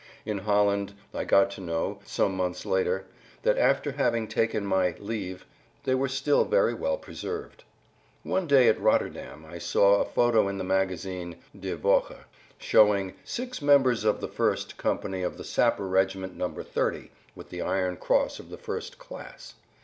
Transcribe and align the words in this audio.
In 0.25 0.39
Holland 0.39 0.95
I 1.13 1.25
got 1.25 1.51
to 1.51 1.61
know, 1.61 1.99
some 2.05 2.35
months 2.35 2.65
later, 2.65 3.05
that 3.43 3.59
after 3.59 3.91
having 3.91 4.27
taken 4.27 4.65
my 4.65 4.95
"leave" 4.97 5.45
they 5.83 5.93
were 5.93 6.07
still 6.09 6.43
very 6.43 6.73
well 6.73 6.97
preserved. 6.97 7.63
One 8.23 8.47
day 8.47 8.67
at 8.67 8.81
Rotterdam, 8.81 9.45
I 9.47 9.59
saw 9.59 10.01
a 10.01 10.05
photo 10.05 10.47
in 10.47 10.57
the 10.57 10.63
magazine, 10.63 11.35
Die 11.53 11.75
Woche, 11.75 12.17
showing 12.57 13.13
"Six 13.23 13.61
members 13.61 14.03
of 14.03 14.21
the 14.21 14.27
1st. 14.27 14.75
Company 14.77 15.21
of 15.21 15.37
the 15.37 15.43
Sapper 15.43 15.85
Regiment 15.87 16.35
No. 16.35 16.49
30 16.51 17.11
with 17.35 17.49
the 17.51 17.61
Iron 17.61 17.95
Cross 17.95 18.39
of 18.39 18.49
the 18.49 18.57
1st. 18.57 18.97
Class." 18.97 19.53